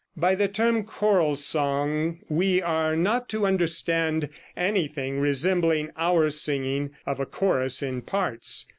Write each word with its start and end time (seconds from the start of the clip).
By 0.17 0.33
the 0.33 0.47
term 0.47 0.83
choral 0.83 1.35
song 1.35 2.21
we 2.27 2.59
are 2.59 2.95
not 2.95 3.29
to 3.29 3.45
understand 3.45 4.29
anything 4.57 5.19
resembling 5.19 5.91
our 5.95 6.31
singing 6.31 6.89
of 7.05 7.19
a 7.19 7.27
chorus 7.27 7.83
in 7.83 8.01
parts. 8.01 8.65